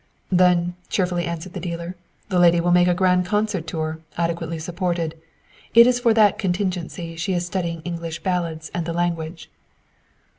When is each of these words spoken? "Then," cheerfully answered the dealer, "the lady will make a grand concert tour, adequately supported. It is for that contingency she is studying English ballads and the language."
"Then," 0.31 0.73
cheerfully 0.89 1.25
answered 1.25 1.53
the 1.53 1.59
dealer, 1.59 1.95
"the 2.29 2.39
lady 2.39 2.59
will 2.59 2.71
make 2.71 2.87
a 2.87 2.93
grand 2.95 3.27
concert 3.27 3.67
tour, 3.67 3.99
adequately 4.17 4.57
supported. 4.57 5.13
It 5.75 5.85
is 5.85 5.99
for 5.99 6.11
that 6.15 6.39
contingency 6.39 7.15
she 7.15 7.33
is 7.33 7.45
studying 7.45 7.83
English 7.83 8.23
ballads 8.23 8.71
and 8.73 8.87
the 8.87 8.93
language." 8.93 9.47